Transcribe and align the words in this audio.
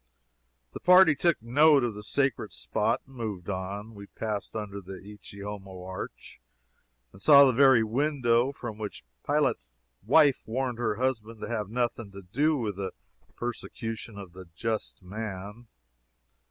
The 0.73 0.79
party 0.79 1.13
took 1.13 1.39
note 1.43 1.83
of 1.83 1.93
the 1.93 2.01
sacred 2.01 2.53
spot, 2.53 3.03
and 3.05 3.15
moved 3.15 3.51
on. 3.51 3.93
We 3.93 4.07
passed 4.07 4.55
under 4.55 4.81
the 4.81 4.93
"Ecce 4.99 5.39
Homo 5.43 5.83
Arch," 5.83 6.41
and 7.13 7.21
saw 7.21 7.45
the 7.45 7.53
very 7.53 7.83
window 7.83 8.51
from 8.51 8.79
which 8.79 9.05
Pilate's 9.23 9.77
wife 10.01 10.41
warned 10.47 10.79
her 10.79 10.95
husband 10.95 11.39
to 11.41 11.47
have 11.49 11.69
nothing 11.69 12.11
to 12.13 12.23
do 12.23 12.57
with 12.57 12.77
the 12.77 12.93
persecution 13.35 14.17
of 14.17 14.33
the 14.33 14.45
Just 14.55 15.03
Man. 15.03 15.67